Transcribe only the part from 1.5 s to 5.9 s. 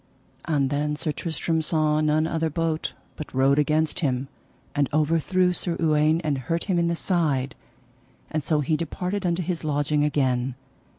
saw none other bote, but rode against him, and overthrew Sir